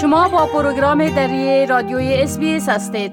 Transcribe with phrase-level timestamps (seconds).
[0.00, 3.12] شما با پروگرام دری رادیوی اس هستید.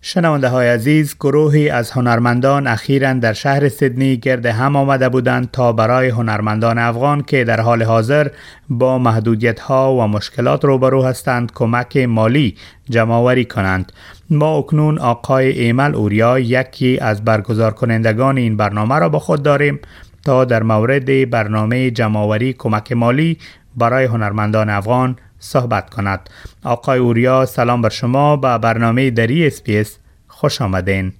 [0.00, 5.72] شنونده های عزیز گروهی از هنرمندان اخیرا در شهر سیدنی گرد هم آمده بودند تا
[5.72, 8.28] برای هنرمندان افغان که در حال حاضر
[8.68, 12.56] با محدودیت ها و مشکلات روبرو هستند کمک مالی
[12.90, 13.92] جمعوری کنند.
[14.30, 19.80] ما اکنون آقای ایمل اوریا یکی از برگزار کنندگان این برنامه را با خود داریم
[20.24, 23.38] تا در مورد برنامه جمعوری کمک مالی
[23.76, 26.30] برای هنرمندان افغان صحبت کند.
[26.64, 31.12] آقای اوریا سلام بر شما به برنامه دری اسپیس خوش آمدین.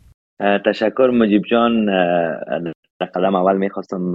[0.67, 1.87] تشکر مجیب جان.
[3.15, 4.13] قدم اول می‌خواستم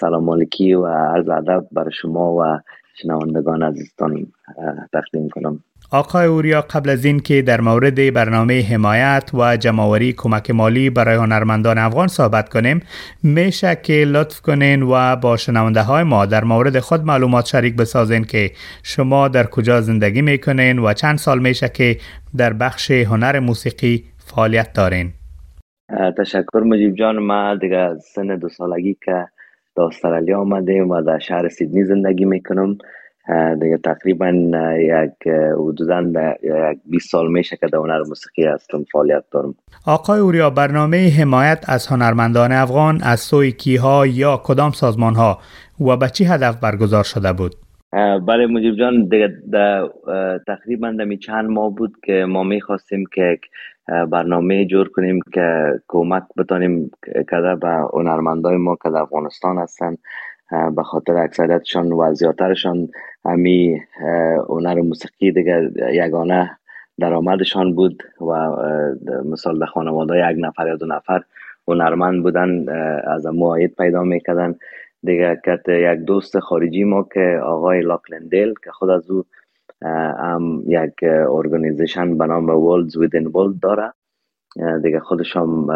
[0.00, 2.60] سلام مالکی و عرض ادب بر شما و
[3.02, 4.26] شنوندگان عزیزتان
[4.92, 5.64] تقدیم کنم.
[5.90, 11.16] آقای اوریا قبل از این که در مورد برنامه حمایت و جمعوری کمک مالی برای
[11.16, 12.80] هنرمندان افغان صحبت کنیم
[13.22, 18.24] میشه که لطف کنین و با شنونده های ما در مورد خود معلومات شریک بسازین
[18.24, 18.50] که
[18.82, 21.96] شما در کجا زندگی می‌کنین و چند سال میشه که
[22.36, 25.12] در بخش هنر موسیقی فعالیت دارین.
[26.18, 27.18] تشکر مجیب جان.
[27.18, 29.26] ما دیگه سن دو سالگی که
[29.76, 32.78] در استرالیا آمدیم و در شهر سیدنی زندگی می‌کنم.
[33.60, 34.28] دیگه تقریبا
[34.78, 36.00] یک حدودا
[36.42, 39.54] یک 20 سال میشه که در هنر موسیقی هستم فعالیت دارم.
[39.86, 45.38] آقای اوریا برنامه حمایت از هنرمندان افغان از سوی کیها یا کدام سازمان ها
[45.80, 47.54] و به چی هدف برگزار شده بود؟
[48.26, 49.28] بله مجیب جان دیگه
[50.46, 53.38] تقریبا دمی چند ماه بود که ما می‌خواستیم که
[54.10, 56.90] برنامه جور کنیم که کمک بتانیم
[57.30, 59.96] کده به هنرمندای ما که در افغانستان هستن.
[60.50, 62.88] به خاطر اکثریتشان و زیادترشان
[63.24, 63.80] همی
[64.48, 66.58] هنر موسیقی دیگه یگانه
[66.98, 68.50] درآمدشان بود و
[69.24, 71.22] مثال در خانواده یک نفر یا دو نفر
[71.68, 72.68] هنرمند بودن
[73.08, 74.54] از معاید پیدا می‌کردن.
[75.02, 79.24] دیگه کت یک دوست خارجی ما که آقای لاکلندیل که خود از او
[80.18, 80.94] هم یک
[81.30, 83.92] ارگانیزیشن به نام Worlds Within World داره.
[84.82, 85.66] دیگه خودش هم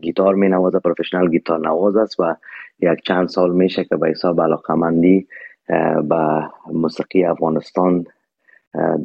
[0.00, 2.34] گیتار می نوازه پروفشنال گیتار نواز است و
[2.80, 5.28] یک چند سال میشه که به حساب علاقمندی
[6.08, 8.04] به موسیقی افغانستان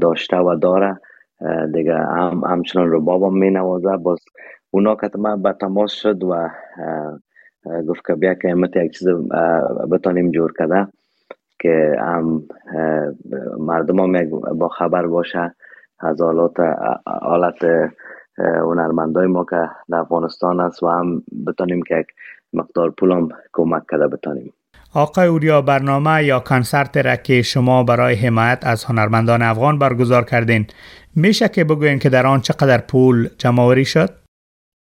[0.02, 1.00] داشته و داره.
[1.74, 4.20] دیگه هم همچنان رو بابام می نوازه باز
[4.72, 5.10] اونا که
[5.44, 6.50] به تماس شد و
[7.88, 9.08] گفت که بیا که امت یک چیز
[9.92, 10.88] بتانیم جور کرده
[11.60, 12.44] که هم
[13.58, 15.56] مردم هم با خبر باشه.
[16.00, 16.22] از
[17.06, 17.64] حالات
[18.38, 22.08] هنرمندای ما که در افغانستان است و هم بتانیم که یک
[22.54, 24.54] مقدار پولم کمک کرده بتانیم
[24.96, 30.66] آقای اوریا برنامه یا کنسرت را که شما برای حمایت از هنرمندان افغان برگزار کردین
[31.16, 34.10] میشه که بگوین که در آن چقدر پول جمع شد؟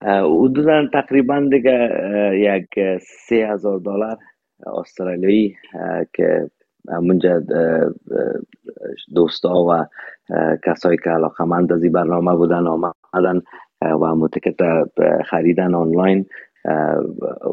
[0.05, 1.91] حدودا تقریبا دیگه
[2.35, 2.99] یک
[3.29, 4.17] سه هزار دلار
[4.67, 5.57] استرالیایی
[6.13, 6.51] که
[7.03, 7.43] منجا
[9.15, 9.87] دوستا و
[10.67, 12.67] کسایی که علاقمند از این برنامه بودن
[13.13, 13.43] آمدن
[13.83, 14.61] و تکت
[15.25, 16.27] خریدن آنلاین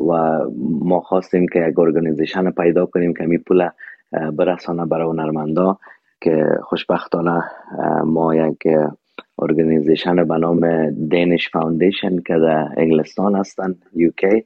[0.10, 0.40] و
[0.82, 3.70] ما خواستیم که یک organization پیدا کنیم که می پول
[4.34, 5.78] برسانه برای هنرمندا
[6.22, 7.44] که خوشبختانه
[8.06, 8.68] ما یک
[9.40, 14.44] organization به نام دینش foundation که در انگلستان هستن UK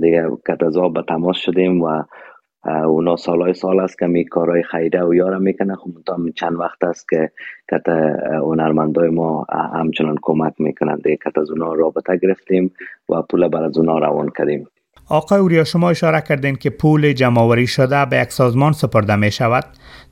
[0.00, 2.02] دیگه کتازا به تماس شدیم و
[2.66, 5.74] اونا سالهای سال است که می کارهای خیره و یارم می‌کنه.
[5.74, 5.90] خب
[6.34, 7.30] چند وقت است که
[7.70, 7.88] کت
[8.42, 11.02] هنرمندای ما همچنان کمک می‌کنند.
[11.24, 12.72] کت از اونا رابطه گرفتیم
[13.08, 14.68] و پول بر از اونا روان کردیم.
[15.08, 19.64] آقای اوریا شما اشاره کردین که پول جمعوری شده به یک سازمان سپرده می شود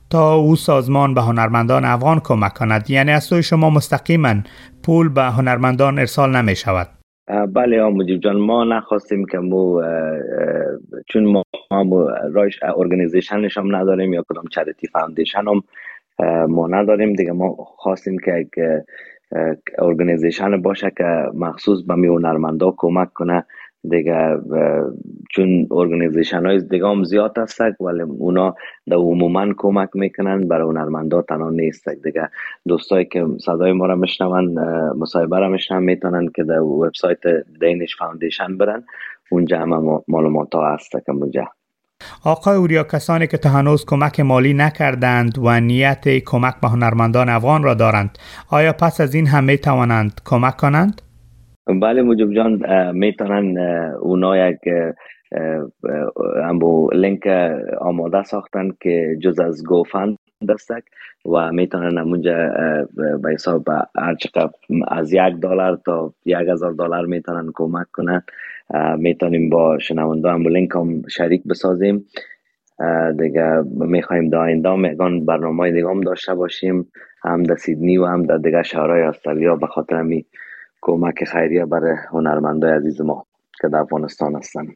[0.09, 4.35] تا او سازمان به هنرمندان افغان کمک کند یعنی از سوی شما مستقیما
[4.83, 6.87] پول به هنرمندان ارسال نمی شود
[7.27, 9.81] بله مجیب جان ما نخواستیم که مو
[11.09, 15.63] چون ما, ما رایش organization ش هم نداریم یا کدام charity foundation هم
[16.47, 17.13] ما نداریم.
[17.13, 18.49] دیگه ما خواستیم که یک
[19.79, 23.45] organization باشه که مخصوص به می هنرمندا کمک کنه.
[23.89, 24.37] دیگه
[25.31, 28.55] چون organization های دیگه هم زیاد هستک ولی اونا
[28.87, 31.89] در عموما کمک می‌کنن برای هنرمندا تنها نیست.
[31.89, 32.29] دیگه
[32.67, 34.59] دوستایی که صدای ما را میشنون
[34.93, 37.19] مصاحبه را میشنون می‌تونن که در وبسایت
[37.61, 38.83] دینش فاوندیشن برن.
[39.31, 40.91] اونجا همه معلومات ها هست.
[40.91, 41.47] که اونجا
[42.23, 47.63] آقای اوریا کسانی که تا هنوز کمک مالی نکردند و نیت کمک به هنرمندان افغان
[47.63, 48.17] را دارند
[48.49, 51.01] آیا پس از این هم می توانند کمک کنند؟
[51.67, 52.61] بله موجب جان
[52.95, 53.57] می‌تونن
[54.01, 54.59] اونا یک
[56.43, 57.27] امبو لینک
[57.81, 60.17] آماده ساختن که جز از گوفند
[60.49, 60.83] دستک
[61.25, 62.49] و می‌تونن اونجا
[63.23, 63.63] به حساب
[63.95, 64.15] هر
[64.87, 68.23] از یک دلار تا یک هزار دلار می‌تونن کمک کنن.
[68.97, 72.05] می‌تونیم با شنونده امبو لینک هم شریک بسازیم.
[73.19, 76.91] دیگه می‌خوایم در آینده میگان برنامه دیگه هم داشته باشیم
[77.23, 80.25] هم در سیدنی و هم در دیگه شهرهای استرالیا به خاطر می
[80.85, 83.25] کمک خیریه برای هنرمندای عزیز ما
[83.61, 84.67] که در افغانستان هستن.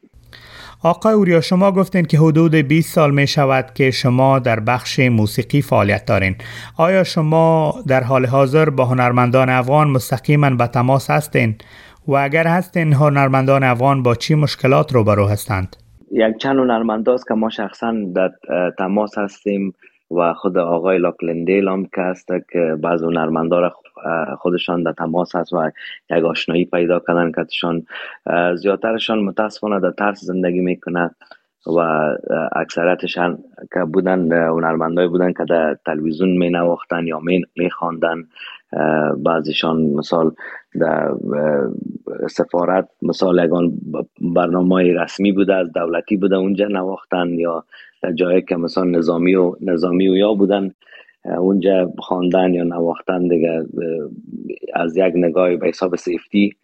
[0.84, 5.62] آقای اوریا شما گفتین که حدود 20 سال می شود که شما در بخش موسیقی
[5.62, 6.36] فعالیت دارین.
[6.78, 11.54] آیا شما در حال حاضر با هنرمندان افغان مستقیما به تماس هستین؟
[12.08, 15.76] و اگر هستین هنرمندان افغان با چی مشکلات روبرو هستند؟
[16.12, 18.30] یک چند هنرمنداست که ما شخصا در
[18.78, 19.74] تماس هستیم.
[20.10, 23.72] و خود آقای لاکلندیل هم که هست که بعض هنرمندا
[24.38, 25.70] خودشان در تماس هست و
[26.10, 27.46] یک آشنایی پیدا کردن که
[28.56, 31.10] زیادترشان متاسفانه در ترس زندگی می‌کنه
[31.66, 31.78] و
[32.52, 33.38] اکثرتشان
[33.72, 37.20] که بودن هنرمندای بودن که در تلویزیون می نواختن یا
[37.56, 38.24] می خواندن
[39.16, 40.30] بعضیشان مثال
[40.80, 41.10] در
[42.28, 43.72] سفارت مثال یگان
[44.20, 47.64] برنامه رسمی بوده از دولتی بوده اونجا نواختن یا
[48.02, 50.70] در جایی که مثلا نظامی و نظامی و یا بودن
[51.38, 53.64] اونجا خواندن یا نواختن دیگه
[54.74, 56.56] از یک نگاه به حساب سیفتی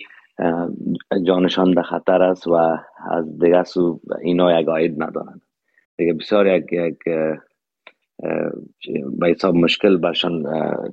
[1.26, 2.54] جانشان در خطر است و
[3.10, 5.40] از دیگه سو اینا یک آید ندارن
[5.96, 6.98] دیگه بسیار یک, یک
[9.18, 10.44] به حساب مشکل برشان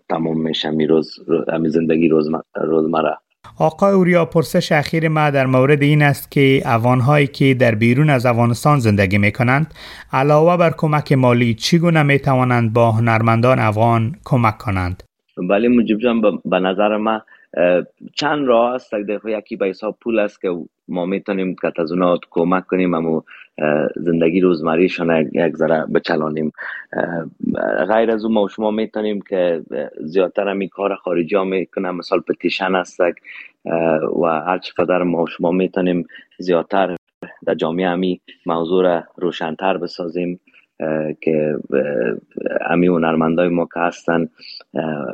[0.09, 1.19] تمام میشه می روز
[1.59, 2.09] می زندگی
[2.55, 3.17] روزمره.
[3.63, 8.25] آقای اوریا پرسش اخیر ما در مورد این است که افغانهایی که در بیرون از
[8.25, 9.73] افغانستان زندگی می کنند
[10.13, 15.03] علاوه بر کمک مالی چگونه می توانند با هنرمندان افغان کمک کنند؟
[15.37, 17.21] ولی مجیب جان به نظر ما
[18.15, 18.93] چند راه است.
[19.25, 20.49] یکی به حساب پول است که
[20.87, 21.91] ما می‌تونیم که از
[22.31, 23.23] کمک کنیم اما
[23.95, 26.51] زندگی روزمریشان یک ذره بچلانیم.
[27.87, 29.61] غیر از اون ما شما می‌تونیم که
[30.01, 32.99] زیادتر همی کار خارجی ها می‌کنم مثال پتیشن است
[34.21, 36.07] و هر چقدر ما شما می‌تونیم
[36.39, 36.95] زیادتر
[37.45, 40.39] در جامعه همی موضوع روشنتر بسازیم
[41.21, 41.57] که
[42.69, 44.29] امی هنرمندای ما که هستن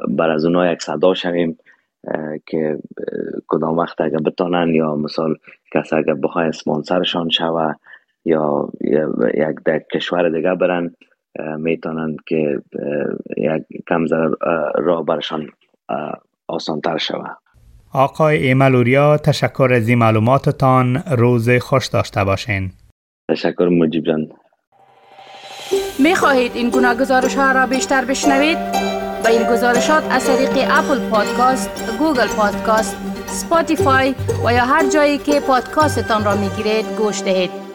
[0.08, 1.58] بر از اونها یک صدا شویم
[2.46, 2.78] که
[3.48, 5.36] کدام وقت اگر بتانن یا مثال
[5.74, 7.74] کسی اگر بخواه اسپانسرشان شوه
[8.26, 8.70] یا
[9.34, 10.96] یک در کشور دیگه برن
[11.58, 12.62] می‌تونن که
[13.38, 14.06] یک کم
[14.76, 15.50] را برشان
[16.48, 17.30] آسانتر شوه.
[17.94, 22.72] آقای ایملوریا تشکر از این معلوماتتان روز خوش داشته باشین
[23.30, 24.28] تشکر مجیب جان
[26.00, 28.58] می خواهید این گونه گزارش ها را بیشتر بشنوید؟
[29.24, 32.98] و این گزارشات از طریق Apple Podcast، Google Podcast،
[33.28, 34.16] Spotify
[34.46, 37.69] و یا هر جایی که پادکاستتان را می گیرید گوش دهید.